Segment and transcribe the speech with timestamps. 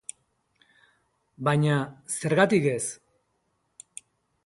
[1.49, 1.77] Baina,
[2.17, 2.83] zergatik ez?